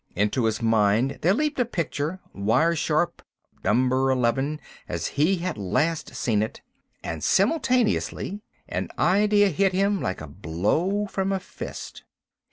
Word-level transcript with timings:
Into 0.15 0.45
his 0.45 0.63
mind 0.63 1.19
there 1.21 1.35
leaped 1.35 1.59
a 1.59 1.63
picture, 1.63 2.19
wire 2.33 2.75
sharp, 2.75 3.21
of 3.59 3.63
Number 3.65 4.09
Eleven 4.09 4.59
as 4.89 5.09
he 5.13 5.35
had 5.35 5.59
last 5.59 6.15
seen 6.15 6.41
it, 6.41 6.61
and 7.03 7.23
simultaneously 7.23 8.41
an 8.67 8.89
idea 8.97 9.49
hit 9.49 9.73
him 9.73 10.01
like 10.01 10.19
a 10.19 10.25
blow 10.27 11.05
from 11.05 11.31
a 11.31 11.39
fist. 11.39 12.03